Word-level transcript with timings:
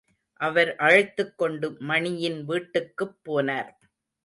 அவர் 0.39 0.75
அழைத்துக் 0.75 1.37
கொண்டு, 1.37 1.75
மணியின் 1.79 2.45
வீட்டுக்குப் 2.45 3.17
போனார். 3.23 3.71